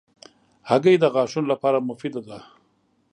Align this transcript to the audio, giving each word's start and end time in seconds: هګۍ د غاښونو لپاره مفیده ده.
هګۍ 0.69 0.95
د 0.99 1.05
غاښونو 1.13 1.47
لپاره 1.53 1.85
مفیده 1.89 2.21
ده. 2.27 2.37